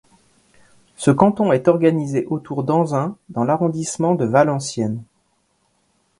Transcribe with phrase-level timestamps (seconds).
[0.97, 5.03] Ce canton est organisé autour d'Anzin dans l'arrondissement de Valenciennes.